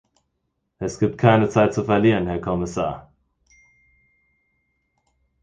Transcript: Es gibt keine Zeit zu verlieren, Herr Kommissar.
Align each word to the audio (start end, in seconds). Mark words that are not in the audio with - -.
Es 0.79 0.97
gibt 0.97 1.19
keine 1.19 1.47
Zeit 1.49 1.75
zu 1.75 1.83
verlieren, 1.83 2.25
Herr 2.25 2.41
Kommissar. 2.41 3.13